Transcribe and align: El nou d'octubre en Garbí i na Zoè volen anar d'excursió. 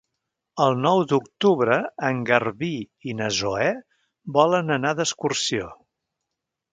El 0.63 0.77
nou 0.85 1.01
d'octubre 1.09 1.75
en 2.07 2.23
Garbí 2.29 2.71
i 3.11 3.15
na 3.19 3.27
Zoè 3.41 3.67
volen 4.39 4.77
anar 4.77 4.95
d'excursió. 5.01 5.69